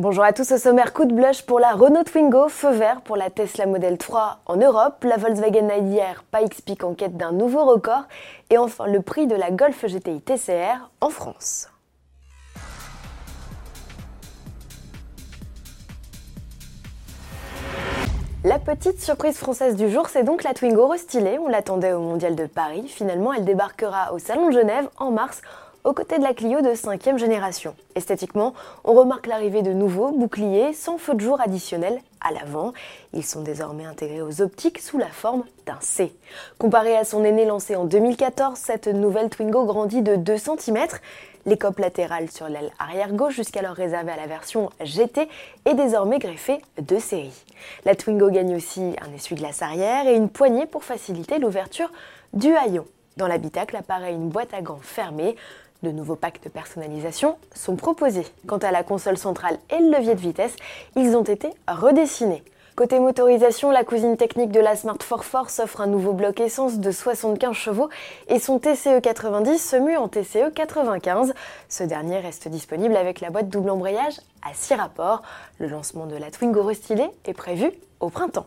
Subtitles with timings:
[0.00, 3.18] Bonjour à tous, au sommaire coup de blush pour la Renault Twingo, feu vert pour
[3.18, 5.68] la Tesla Model 3 en Europe, la Volkswagen
[6.32, 8.04] Pikes Peak en quête d'un nouveau record
[8.48, 11.68] et enfin le prix de la Golf GTI TCR en France.
[18.42, 21.38] La petite surprise française du jour, c'est donc la Twingo restylée.
[21.38, 22.88] On l'attendait au Mondial de Paris.
[22.88, 25.42] Finalement, elle débarquera au Salon de Genève en mars
[25.84, 27.74] aux côtés de la Clio de 5 génération.
[27.94, 28.54] Esthétiquement,
[28.84, 32.72] on remarque l'arrivée de nouveaux boucliers sans feu de jour additionnel à l'avant.
[33.12, 36.12] Ils sont désormais intégrés aux optiques sous la forme d'un C.
[36.58, 40.86] Comparé à son aîné lancé en 2014, cette nouvelle Twingo grandit de 2 cm.
[41.46, 45.26] L'écope latérale sur l'aile arrière gauche, jusqu'alors réservée à la version GT,
[45.64, 47.44] est désormais greffée de série.
[47.86, 51.90] La Twingo gagne aussi un essuie-glace arrière et une poignée pour faciliter l'ouverture
[52.34, 52.84] du haillon.
[53.16, 55.36] Dans l'habitacle apparaît une boîte à gants fermée.
[55.82, 58.26] De nouveaux packs de personnalisation sont proposés.
[58.46, 60.54] Quant à la console centrale et le levier de vitesse,
[60.94, 62.42] ils ont été redessinés.
[62.76, 66.78] Côté motorisation, la cousine technique de la Smart 4 Force offre un nouveau bloc essence
[66.78, 67.88] de 75 chevaux
[68.28, 71.34] et son TCE 90 se mue en TCE 95.
[71.68, 75.22] Ce dernier reste disponible avec la boîte double embrayage à 6 rapports.
[75.58, 78.46] Le lancement de la Twingo restylée est prévu au printemps.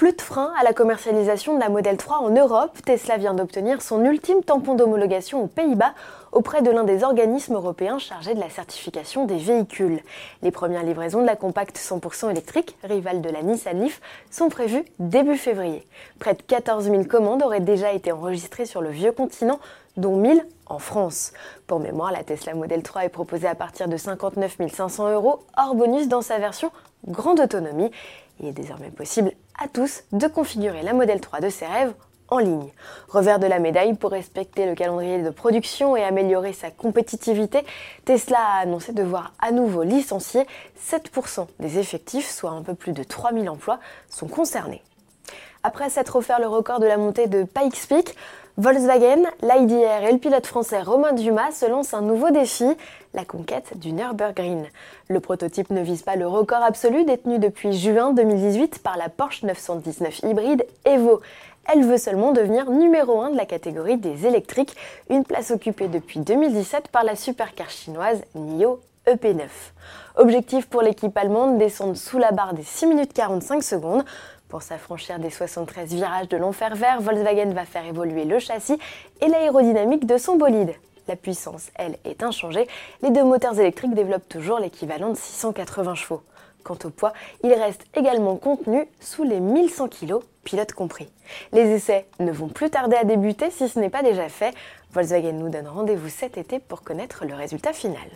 [0.00, 3.82] Plus de frein à la commercialisation de la Model 3 en Europe, Tesla vient d'obtenir
[3.82, 5.92] son ultime tampon d'homologation aux Pays-Bas
[6.32, 10.00] auprès de l'un des organismes européens chargés de la certification des véhicules.
[10.40, 14.86] Les premières livraisons de la compacte 100% électrique, rivale de la Nissan Leaf, sont prévues
[14.98, 15.86] début février.
[16.18, 19.60] Près de 14 000 commandes auraient déjà été enregistrées sur le vieux continent,
[19.98, 21.34] dont 1000 en France.
[21.66, 25.74] Pour mémoire, la Tesla Model 3 est proposée à partir de 59 500 euros hors
[25.74, 26.70] bonus dans sa version
[27.06, 27.90] grande autonomie.
[28.40, 31.92] Il est désormais possible à tous de configurer la Model 3 de ses rêves
[32.28, 32.72] en ligne.
[33.08, 37.64] Revers de la médaille, pour respecter le calendrier de production et améliorer sa compétitivité,
[38.04, 40.46] Tesla a annoncé devoir à nouveau licencier
[40.80, 44.82] 7% des effectifs, soit un peu plus de 3000 emplois, sont concernés.
[45.62, 48.16] Après s'être offert le record de la montée de Pikes Peak,
[48.56, 52.64] Volkswagen, l'IDR et le pilote français Romain Dumas se lancent un nouveau défi,
[53.12, 54.64] la conquête du Nürburgring.
[55.08, 59.42] Le prototype ne vise pas le record absolu détenu depuis juin 2018 par la Porsche
[59.42, 61.20] 919 hybride Evo.
[61.70, 64.74] Elle veut seulement devenir numéro 1 de la catégorie des électriques,
[65.10, 69.42] une place occupée depuis 2017 par la supercar chinoise NIO EP9.
[70.16, 74.04] Objectif pour l'équipe allemande, descendre sous la barre des 6 minutes 45 secondes.
[74.50, 78.78] Pour s'affranchir des 73 virages de l'enfer vert, Volkswagen va faire évoluer le châssis
[79.20, 80.74] et l'aérodynamique de son bolide.
[81.06, 82.66] La puissance, elle, est inchangée.
[83.02, 86.22] Les deux moteurs électriques développent toujours l'équivalent de 680 chevaux.
[86.62, 87.12] Quant au poids,
[87.42, 91.08] il reste également contenu sous les 1100 kg, pilote compris.
[91.52, 94.54] Les essais ne vont plus tarder à débuter si ce n'est pas déjà fait.
[94.92, 98.08] Volkswagen nous donne rendez-vous cet été pour connaître le résultat final.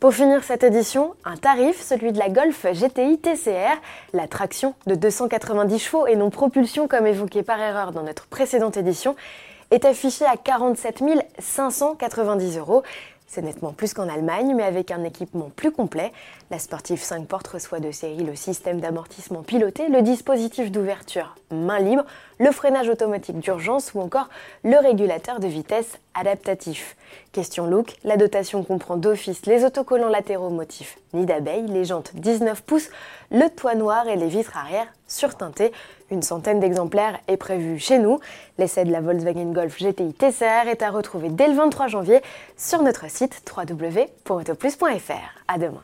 [0.00, 3.80] Pour finir cette édition, un tarif, celui de la Golf GTI TCR,
[4.12, 8.76] la traction de 290 chevaux et non propulsion comme évoqué par erreur dans notre précédente
[8.76, 9.16] édition,
[9.70, 11.02] est affiché à 47
[11.38, 12.82] 590 euros.
[13.28, 16.12] C'est nettement plus qu'en Allemagne, mais avec un équipement plus complet.
[16.50, 21.80] La Sportive 5 portes reçoit de série le système d'amortissement piloté, le dispositif d'ouverture main
[21.80, 22.04] libre,
[22.38, 24.28] le freinage automatique d'urgence ou encore
[24.64, 26.96] le régulateur de vitesse adaptatif.
[27.32, 32.62] Question look, la dotation comprend d'office les autocollants latéraux motifs nid d'abeille, les jantes 19
[32.62, 32.90] pouces,
[33.30, 35.72] le toit noir et les vitres arrière surteintées.
[36.10, 38.20] Une centaine d'exemplaires est prévue chez nous.
[38.58, 42.20] L'essai de la Volkswagen Golf GTI TCR est à retrouver dès le 23 janvier
[42.56, 45.42] sur notre site www.autoplus.fr.
[45.48, 45.82] À demain.